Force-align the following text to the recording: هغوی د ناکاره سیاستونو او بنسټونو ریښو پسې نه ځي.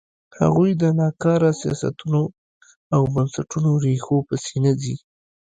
هغوی 0.39 0.71
د 0.81 0.83
ناکاره 0.99 1.51
سیاستونو 1.61 2.21
او 2.93 3.01
بنسټونو 3.13 3.69
ریښو 3.83 4.17
پسې 4.27 4.55
نه 4.65 4.71
ځي. 4.81 4.95